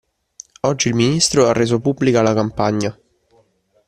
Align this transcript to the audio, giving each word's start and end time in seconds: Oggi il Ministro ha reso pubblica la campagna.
Oggi 0.61 0.87
il 0.87 0.95
Ministro 0.95 1.45
ha 1.47 1.53
reso 1.53 1.79
pubblica 1.79 2.23
la 2.23 2.33
campagna. 2.33 2.99